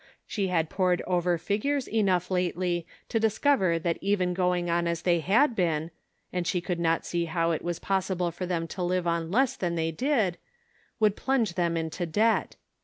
She 0.25 0.47
had 0.47 0.67
pored 0.67 1.01
over 1.05 1.37
figures 1.37 1.87
enough 1.87 2.31
lately 2.31 2.87
to 3.07 3.19
discover 3.19 3.77
that 3.77 3.99
even 4.01 4.33
going 4.33 4.67
on 4.67 4.87
as 4.87 5.03
they 5.03 5.19
had 5.19 5.55
been 5.55 5.91
(and 6.33 6.47
she 6.47 6.59
could 6.59 6.79
not 6.79 7.05
see 7.05 7.25
how 7.25 7.51
it 7.51 7.61
was 7.61 7.77
possible 7.77 8.31
for 8.31 8.47
them 8.47 8.67
to 8.69 8.81
live 8.81 9.05
on 9.05 9.29
less 9.29 9.55
than 9.55 9.75
they 9.75 9.91
did), 9.91 10.39
would 10.99 11.15
plunge 11.15 11.53
them 11.53 11.77
into 11.77 12.07
debt. 12.07 12.55